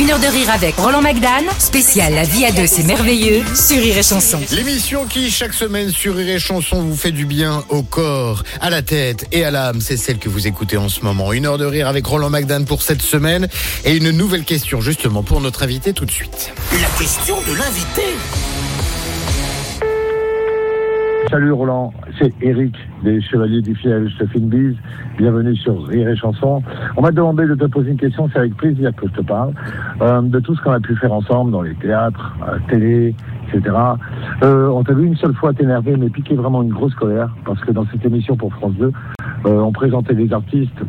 Une 0.00 0.10
heure 0.10 0.18
de 0.18 0.28
rire 0.28 0.48
avec 0.48 0.76
Roland 0.76 1.02
Magdan, 1.02 1.44
spécial 1.58 2.14
La 2.14 2.24
vie 2.24 2.46
à 2.46 2.52
deux, 2.52 2.66
c'est 2.66 2.84
merveilleux, 2.84 3.42
sur 3.54 3.76
Rire 3.76 3.98
et 3.98 4.02
Chanson. 4.02 4.40
L'émission 4.50 5.04
qui, 5.04 5.30
chaque 5.30 5.52
semaine 5.52 5.90
sur 5.90 6.16
Rire 6.16 6.36
et 6.36 6.38
Chanson, 6.38 6.80
vous 6.80 6.96
fait 6.96 7.12
du 7.12 7.26
bien 7.26 7.62
au 7.68 7.82
corps, 7.82 8.42
à 8.62 8.70
la 8.70 8.80
tête 8.80 9.26
et 9.30 9.44
à 9.44 9.50
l'âme. 9.50 9.82
C'est 9.82 9.98
celle 9.98 10.18
que 10.18 10.30
vous 10.30 10.46
écoutez 10.46 10.78
en 10.78 10.88
ce 10.88 11.02
moment. 11.02 11.34
Une 11.34 11.44
heure 11.44 11.58
de 11.58 11.66
rire 11.66 11.86
avec 11.86 12.06
Roland 12.06 12.30
Magdan 12.30 12.64
pour 12.64 12.80
cette 12.82 13.02
semaine. 13.02 13.46
Et 13.84 13.94
une 13.94 14.10
nouvelle 14.10 14.44
question, 14.44 14.80
justement, 14.80 15.22
pour 15.22 15.42
notre 15.42 15.64
invité 15.64 15.92
tout 15.92 16.06
de 16.06 16.10
suite. 16.10 16.50
La 16.80 16.88
question 16.98 17.36
de 17.42 17.52
l'invité. 17.58 18.16
Salut 21.30 21.52
Roland, 21.52 21.92
c'est 22.18 22.32
Eric 22.42 22.74
des 23.04 23.20
Chevaliers 23.20 23.62
du 23.62 23.72
Fiel. 23.76 24.10
Une 24.34 24.48
bise. 24.48 24.74
Bienvenue 25.16 25.54
sur 25.54 25.86
Rire 25.86 26.08
et 26.08 26.16
Chanson. 26.16 26.60
On 26.96 27.02
m'a 27.02 27.12
demandé 27.12 27.46
de 27.46 27.54
te 27.54 27.66
poser 27.66 27.92
une 27.92 27.98
question, 27.98 28.28
c'est 28.32 28.40
avec 28.40 28.56
plaisir 28.56 28.92
que 28.96 29.06
je 29.06 29.12
te 29.12 29.20
parle, 29.20 29.52
euh, 30.00 30.22
de 30.22 30.40
tout 30.40 30.56
ce 30.56 30.60
qu'on 30.60 30.72
a 30.72 30.80
pu 30.80 30.96
faire 30.96 31.12
ensemble 31.12 31.52
dans 31.52 31.62
les 31.62 31.74
théâtres, 31.76 32.36
à 32.44 32.54
la 32.54 32.58
télé, 32.68 33.14
etc. 33.46 33.76
Euh, 34.42 34.68
on 34.70 34.82
t'a 34.82 34.92
vu 34.92 35.06
une 35.06 35.14
seule 35.14 35.34
fois 35.34 35.52
t'énerver, 35.52 35.96
mais 35.96 36.08
piquer 36.08 36.34
vraiment 36.34 36.62
une 36.62 36.72
grosse 36.72 36.94
colère, 36.96 37.32
parce 37.44 37.60
que 37.60 37.70
dans 37.70 37.86
cette 37.92 38.04
émission 38.04 38.36
pour 38.36 38.52
France 38.54 38.74
2, 38.74 38.90
euh, 39.46 39.60
on 39.60 39.70
présentait 39.70 40.14
des 40.14 40.32
artistes 40.32 40.82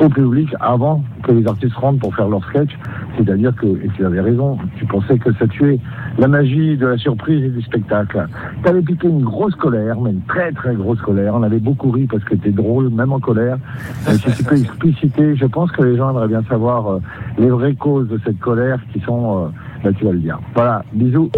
au 0.00 0.08
public 0.08 0.48
avant 0.60 1.02
que 1.22 1.32
les 1.32 1.46
artistes 1.46 1.74
rentrent 1.74 2.00
pour 2.00 2.14
faire 2.14 2.28
leur 2.28 2.44
sketch. 2.44 2.70
C'est-à-dire 3.16 3.54
que, 3.54 3.66
et 3.66 3.88
tu 3.94 4.04
avais 4.04 4.20
raison, 4.20 4.58
tu 4.76 4.84
pensais 4.86 5.18
que 5.18 5.32
ça 5.34 5.46
tuait 5.46 5.78
la 6.18 6.28
magie 6.28 6.76
de 6.76 6.86
la 6.86 6.98
surprise 6.98 7.44
et 7.44 7.48
du 7.48 7.62
spectacle. 7.62 8.26
T'avais 8.62 8.82
piqué 8.82 9.08
une 9.08 9.24
grosse 9.24 9.54
colère, 9.54 10.00
mais 10.00 10.10
une 10.10 10.22
très 10.22 10.52
très 10.52 10.74
grosse 10.74 11.00
colère. 11.00 11.34
On 11.34 11.42
avait 11.42 11.58
beaucoup 11.58 11.90
ri 11.90 12.06
parce 12.06 12.24
que 12.24 12.34
t'es 12.34 12.50
drôle, 12.50 12.90
même 12.90 13.12
en 13.12 13.20
colère. 13.20 13.58
Si 14.26 14.32
tu 14.32 14.44
peux 14.44 14.58
expliciter, 14.58 15.36
je 15.36 15.46
pense 15.46 15.70
que 15.72 15.82
les 15.82 15.96
gens 15.96 16.10
aimeraient 16.10 16.28
bien 16.28 16.42
savoir 16.48 16.90
euh, 16.90 17.00
les 17.38 17.50
vraies 17.50 17.74
causes 17.74 18.08
de 18.08 18.18
cette 18.24 18.38
colère 18.38 18.80
qui 18.92 19.00
sont, 19.00 19.44
euh, 19.44 19.48
bah, 19.84 19.90
tu 19.96 20.04
vas 20.04 20.12
le 20.12 20.18
dire. 20.18 20.38
Voilà, 20.54 20.82
bisous. 20.92 21.30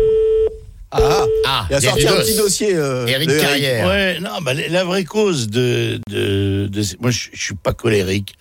Ah, 0.91 1.25
Ah, 1.47 1.67
il 1.71 1.77
a 1.77 1.81
sorti 1.81 2.07
un 2.07 2.15
dos. 2.15 2.21
petit 2.23 2.37
dossier. 2.37 2.75
euh, 2.75 3.07
Eric. 3.07 3.29
Carrière. 3.41 3.87
Ouais, 3.87 4.21
non, 4.21 4.41
bah, 4.43 4.53
la 4.55 4.85
vraie 4.85 5.05
cause 5.05 5.49
de, 5.49 6.01
de, 6.09 6.67
de- 6.67 6.83
moi, 7.01 7.11
je, 7.11 7.29
je 7.33 7.43
suis 7.43 7.55
pas 7.55 7.73
colérique, 7.75 8.35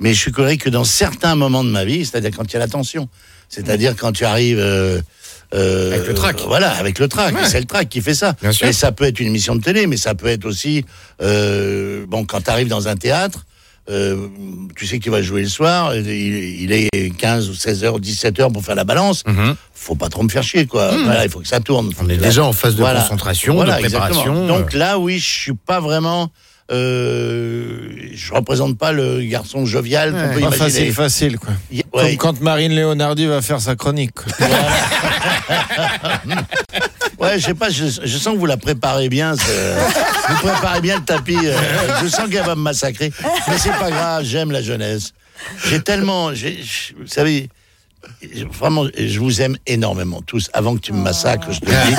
mais 0.00 0.14
je 0.14 0.20
suis 0.20 0.32
colérique 0.32 0.62
que 0.64 0.70
dans 0.70 0.84
certains 0.84 1.34
moments 1.34 1.64
de 1.64 1.70
ma 1.70 1.84
vie, 1.84 2.06
c'est-à-dire 2.06 2.30
quand 2.36 2.44
il 2.44 2.52
y 2.52 2.56
a 2.56 2.60
la 2.60 2.68
tension, 2.68 3.08
c'est-à-dire 3.48 3.96
quand 3.96 4.12
tu 4.12 4.24
arrives. 4.24 4.58
euh, 4.60 5.00
euh, 5.54 5.94
Avec 5.94 6.06
le 6.06 6.14
trac. 6.14 6.40
Voilà, 6.46 6.70
avec 6.72 6.98
le 6.98 7.08
trac. 7.08 7.34
Ouais. 7.34 7.48
C'est 7.48 7.58
le 7.58 7.64
trac 7.66 7.88
qui 7.88 8.00
fait 8.02 8.14
ça. 8.14 8.36
Bien 8.42 8.52
sûr. 8.52 8.68
Et 8.68 8.72
ça 8.72 8.92
peut 8.92 9.04
être 9.04 9.18
une 9.18 9.28
émission 9.28 9.56
de 9.56 9.62
télé, 9.62 9.86
mais 9.86 9.96
ça 9.96 10.14
peut 10.14 10.26
être 10.28 10.44
aussi, 10.44 10.84
euh, 11.22 12.04
bon, 12.06 12.24
quand 12.26 12.42
tu 12.42 12.50
arrives 12.50 12.68
dans 12.68 12.86
un 12.86 12.96
théâtre, 12.96 13.46
euh, 13.90 14.28
tu 14.76 14.86
sais 14.86 14.98
que 14.98 15.04
tu 15.04 15.10
vas 15.10 15.22
jouer 15.22 15.42
le 15.42 15.48
soir, 15.48 15.94
il, 15.96 16.06
il 16.08 16.72
est 16.72 16.88
15 17.16 17.48
ou 17.48 17.54
16 17.54 17.84
heures, 17.84 17.98
17 18.00 18.38
heures 18.40 18.52
pour 18.52 18.62
faire 18.64 18.74
la 18.74 18.84
balance. 18.84 19.24
Mhm. 19.26 19.54
Faut 19.74 19.94
pas 19.94 20.08
trop 20.08 20.22
me 20.22 20.28
faire 20.28 20.42
chier, 20.42 20.66
quoi. 20.66 20.90
Voilà, 21.04 21.24
il 21.24 21.30
faut 21.30 21.40
que 21.40 21.48
ça 21.48 21.60
tourne. 21.60 21.90
On 22.02 22.08
est 22.08 22.16
déjà 22.18 22.44
en 22.44 22.52
phase 22.52 22.74
de 22.74 22.80
Voilà. 22.80 23.00
concentration, 23.00 23.54
Voilà, 23.54 23.76
de 23.76 23.80
préparation. 23.82 24.20
exactement. 24.32 24.46
Donc 24.58 24.72
là, 24.74 24.98
oui, 24.98 25.18
je 25.18 25.26
suis 25.28 25.54
pas 25.54 25.80
vraiment. 25.80 26.30
Euh, 26.70 27.88
je 28.12 28.34
représente 28.34 28.76
pas 28.76 28.92
le 28.92 29.22
garçon 29.22 29.64
jovial 29.64 30.12
qu'on 30.12 30.18
Ouais. 30.18 30.26
peut 30.34 30.40
Pas 30.40 30.40
imaginer. 30.56 30.58
facile, 30.70 30.92
facile, 30.92 31.38
quoi. 31.38 31.54
Y- 31.72 31.82
ouais. 31.94 32.16
Comme 32.16 32.34
quand 32.36 32.40
Marine 32.42 32.72
Léonardi 32.72 33.24
va 33.26 33.40
faire 33.40 33.60
sa 33.62 33.74
chronique. 33.74 34.12
quoi. 34.12 34.26
Ouais, 37.28 37.38
je 37.38 37.44
sais 37.46 37.54
pas, 37.54 37.68
je, 37.70 37.84
je 38.04 38.18
sens 38.18 38.34
que 38.34 38.38
vous 38.38 38.46
la 38.46 38.56
préparez 38.56 39.08
bien. 39.08 39.34
vous 39.34 40.36
préparez 40.48 40.80
bien 40.80 40.96
le 40.96 41.04
tapis. 41.04 41.36
euh, 41.42 41.56
je 42.02 42.08
sens 42.08 42.28
qu'elle 42.30 42.44
va 42.46 42.54
me 42.54 42.62
massacrer. 42.62 43.12
Mais 43.48 43.58
c'est 43.58 43.70
pas 43.70 43.90
grave, 43.90 44.24
j'aime 44.24 44.50
la 44.50 44.62
jeunesse. 44.62 45.12
J'ai 45.66 45.80
tellement. 45.80 46.30
vous 46.30 47.06
savez, 47.06 47.48
vraiment, 48.52 48.86
je 48.96 49.18
vous 49.20 49.42
aime 49.42 49.56
énormément, 49.66 50.22
tous. 50.22 50.48
Avant 50.52 50.74
que 50.74 50.80
tu 50.80 50.92
me 50.92 51.00
massacres, 51.02 51.52
je 51.52 51.60
te 51.60 51.66
dis. 51.66 51.96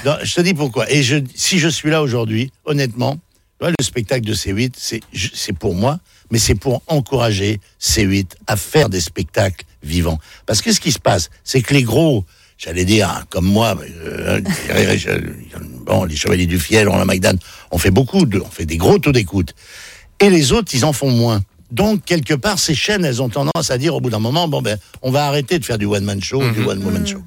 Non, 0.04 0.16
je 0.22 0.34
te 0.34 0.40
dis 0.40 0.54
pourquoi. 0.54 0.90
Et 0.90 1.02
je, 1.02 1.16
si 1.34 1.58
je 1.58 1.68
suis 1.68 1.90
là 1.90 2.02
aujourd'hui, 2.02 2.52
honnêtement, 2.64 3.18
le 3.60 3.74
spectacle 3.84 4.24
de 4.26 4.34
C8, 4.34 4.74
c'est 4.76 5.00
je- 5.12 5.28
c'est 5.34 5.52
pour 5.52 5.74
moi, 5.74 5.98
mais 6.30 6.38
c'est 6.38 6.54
pour 6.56 6.82
encourager 6.88 7.60
C8 7.80 8.32
à 8.46 8.56
faire 8.56 8.88
des 8.88 9.00
spectacles 9.00 9.64
vivants. 9.82 10.18
Parce 10.46 10.62
que 10.62 10.72
ce 10.72 10.80
qui 10.80 10.92
se 10.92 10.98
passe, 10.98 11.30
c'est 11.44 11.62
que 11.62 11.74
les 11.74 11.82
gros, 11.82 12.24
j'allais 12.62 12.84
dire, 12.84 13.08
hein, 13.10 13.24
comme 13.28 13.46
moi, 13.46 13.76
euh, 14.06 14.40
bon, 15.84 16.04
les 16.04 16.16
Chevaliers 16.16 16.46
du 16.46 16.58
Fiel, 16.58 16.88
Roland 16.88 17.04
Magdan, 17.04 17.36
on 17.70 17.78
fait 17.78 17.90
beaucoup, 17.90 18.24
de, 18.24 18.40
on 18.40 18.50
fait 18.50 18.66
des 18.66 18.76
gros 18.76 18.98
taux 18.98 19.12
d'écoute. 19.12 19.54
Et 20.20 20.30
les 20.30 20.52
autres, 20.52 20.72
ils 20.74 20.84
en 20.84 20.92
font 20.92 21.10
moins. 21.10 21.42
Donc, 21.70 22.04
quelque 22.04 22.34
part, 22.34 22.58
ces 22.58 22.74
chaînes, 22.74 23.04
elles 23.04 23.22
ont 23.22 23.30
tendance 23.30 23.70
à 23.70 23.78
dire 23.78 23.94
au 23.94 24.00
bout 24.00 24.10
d'un 24.10 24.18
moment, 24.18 24.46
bon, 24.46 24.62
ben, 24.62 24.78
on 25.00 25.10
va 25.10 25.26
arrêter 25.26 25.58
de 25.58 25.64
faire 25.64 25.78
du 25.78 25.86
one-man 25.86 26.22
show, 26.22 26.42
du 26.50 26.62
one-woman 26.62 27.06
show. 27.06 27.22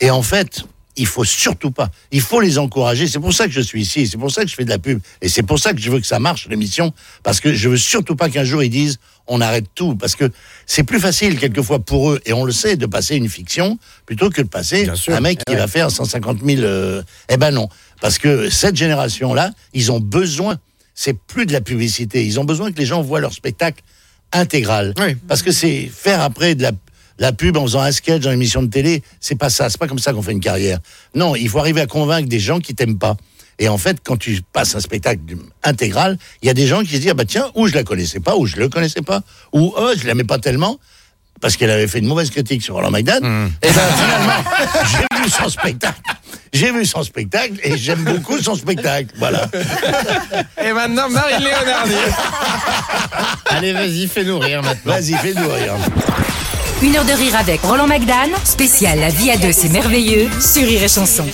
Et 0.00 0.10
en 0.10 0.22
fait, 0.22 0.64
il 0.98 1.06
faut 1.06 1.24
surtout 1.24 1.70
pas. 1.70 1.90
Il 2.12 2.20
faut 2.20 2.40
les 2.40 2.58
encourager. 2.58 3.06
C'est 3.06 3.18
pour 3.20 3.32
ça 3.32 3.46
que 3.46 3.52
je 3.52 3.60
suis 3.60 3.80
ici. 3.82 4.06
C'est 4.06 4.18
pour 4.18 4.30
ça 4.30 4.42
que 4.42 4.48
je 4.50 4.54
fais 4.54 4.64
de 4.64 4.70
la 4.70 4.78
pub. 4.78 5.00
Et 5.22 5.28
c'est 5.28 5.42
pour 5.42 5.58
ça 5.58 5.72
que 5.72 5.80
je 5.80 5.90
veux 5.90 6.00
que 6.00 6.06
ça 6.06 6.18
marche, 6.18 6.48
l'émission. 6.48 6.92
Parce 7.22 7.40
que 7.40 7.54
je 7.54 7.68
veux 7.68 7.76
surtout 7.76 8.16
pas 8.16 8.28
qu'un 8.28 8.44
jour 8.44 8.62
ils 8.62 8.68
disent 8.70 8.98
on 9.26 9.40
arrête 9.40 9.66
tout. 9.74 9.94
Parce 9.94 10.14
que 10.16 10.30
c'est 10.66 10.82
plus 10.84 11.00
facile, 11.00 11.38
quelquefois, 11.38 11.78
pour 11.78 12.10
eux, 12.12 12.20
et 12.26 12.32
on 12.32 12.44
le 12.44 12.52
sait, 12.52 12.76
de 12.76 12.86
passer 12.86 13.16
une 13.16 13.28
fiction 13.28 13.78
plutôt 14.06 14.30
que 14.30 14.42
de 14.42 14.48
passer 14.48 14.86
un 15.08 15.20
mec 15.20 15.40
qui 15.46 15.54
va 15.54 15.66
faire 15.66 15.90
150 15.90 16.38
000. 16.44 16.62
euh, 16.62 17.02
Eh 17.28 17.36
ben 17.36 17.50
non. 17.50 17.68
Parce 18.00 18.18
que 18.18 18.48
cette 18.50 18.76
génération-là, 18.76 19.52
ils 19.74 19.90
ont 19.92 20.00
besoin. 20.00 20.58
C'est 20.94 21.16
plus 21.16 21.46
de 21.46 21.52
la 21.52 21.60
publicité. 21.60 22.24
Ils 22.24 22.40
ont 22.40 22.44
besoin 22.44 22.72
que 22.72 22.78
les 22.78 22.86
gens 22.86 23.02
voient 23.02 23.20
leur 23.20 23.32
spectacle 23.32 23.82
intégral. 24.32 24.94
Oui. 24.98 25.16
Parce 25.28 25.42
que 25.42 25.52
c'est 25.52 25.90
faire 25.92 26.20
après 26.22 26.54
de 26.54 26.62
la, 26.62 26.72
la 27.18 27.32
pub 27.32 27.56
en 27.56 27.62
faisant 27.62 27.80
un 27.80 27.92
sketch 27.92 28.22
dans 28.22 28.30
une 28.30 28.36
émission 28.36 28.62
de 28.62 28.68
télé, 28.68 29.02
c'est 29.20 29.36
pas 29.36 29.50
ça. 29.50 29.68
C'est 29.70 29.78
pas 29.78 29.88
comme 29.88 29.98
ça 29.98 30.12
qu'on 30.12 30.22
fait 30.22 30.32
une 30.32 30.40
carrière. 30.40 30.78
Non, 31.14 31.34
il 31.36 31.48
faut 31.48 31.58
arriver 31.58 31.80
à 31.80 31.86
convaincre 31.86 32.28
des 32.28 32.40
gens 32.40 32.60
qui 32.60 32.74
t'aiment 32.74 32.98
pas. 32.98 33.16
Et 33.58 33.68
en 33.68 33.78
fait, 33.78 33.98
quand 34.04 34.16
tu 34.16 34.40
passes 34.52 34.76
un 34.76 34.80
spectacle 34.80 35.20
intégral, 35.64 36.16
il 36.42 36.46
y 36.46 36.50
a 36.50 36.54
des 36.54 36.66
gens 36.66 36.82
qui 36.82 36.94
se 36.94 36.98
disent 36.98 37.10
ah 37.10 37.14
bah 37.14 37.24
tiens, 37.24 37.50
ou 37.54 37.66
je 37.66 37.74
la 37.74 37.82
connaissais 37.82 38.20
pas, 38.20 38.36
ou 38.36 38.46
je 38.46 38.56
le 38.56 38.68
connaissais 38.68 39.02
pas, 39.02 39.22
ou 39.52 39.74
oh, 39.76 39.90
je 39.96 40.06
l'aimais 40.06 40.24
pas 40.24 40.38
tellement 40.38 40.78
parce 41.40 41.56
qu'elle 41.56 41.70
avait 41.70 41.86
fait 41.86 41.98
une 42.00 42.06
mauvaise 42.06 42.30
critique 42.30 42.62
sur 42.62 42.74
Roland 42.74 42.90
Magdan. 42.90 43.48
Et 43.62 43.68
ben 43.70 43.72
finalement, 43.72 44.44
j'ai 44.90 45.22
vu 45.22 45.30
son 45.30 45.48
spectacle. 45.48 46.00
J'ai 46.52 46.72
vu 46.72 46.84
son 46.86 47.02
spectacle 47.02 47.54
et 47.62 47.76
j'aime 47.76 48.04
beaucoup 48.04 48.38
son 48.38 48.54
spectacle. 48.54 49.14
Voilà. 49.18 49.48
Et 50.64 50.72
maintenant, 50.72 51.08
Marine 51.10 51.44
Léonardi. 51.44 51.94
Allez, 53.46 53.72
vas-y, 53.72 54.08
fais-nous 54.08 54.38
rire 54.38 54.62
maintenant. 54.62 54.94
Vas-y, 54.94 55.14
fais-nous 55.14 55.48
rire. 55.48 55.74
Une 56.80 56.94
heure 56.94 57.04
de 57.04 57.12
rire 57.12 57.34
avec 57.34 57.60
Roland 57.62 57.88
Magdan, 57.88 58.30
spécial 58.44 59.00
La 59.00 59.08
vie 59.08 59.32
à 59.32 59.36
deux, 59.36 59.50
c'est 59.50 59.68
merveilleux, 59.68 60.28
sur 60.40 60.62
Rire 60.62 60.84
et 60.84 60.88
Chanson. 60.88 61.24